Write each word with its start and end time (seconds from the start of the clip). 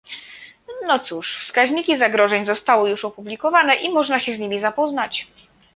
No 0.87 0.99
cóż, 0.99 1.39
wskaźniki 1.41 1.97
zagrożeń 1.97 2.45
zostały 2.45 2.89
już 2.89 3.05
opublikowane 3.05 3.75
i 3.75 3.89
można 3.89 4.19
się 4.19 4.35
z 4.35 4.39
nimi 4.39 4.59
zapoznać 4.61 5.27